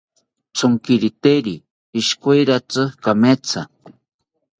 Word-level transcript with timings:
Tsonkiriteri 0.55 1.55
ishikorotsi 1.99 2.83
kametha 3.03 3.61